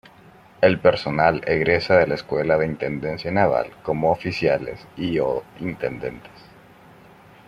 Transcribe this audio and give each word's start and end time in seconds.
El 0.61 0.79
personal 0.79 1.43
egresa 1.45 1.93
de 1.95 2.07
la 2.07 2.15
Escuela 2.15 2.57
de 2.57 2.65
Intendencia 2.65 3.29
Naval 3.29 3.69
como 3.83 4.09
oficiales 4.11 4.83
y 4.97 5.19
o 5.19 5.43
intendentes. 5.59 6.33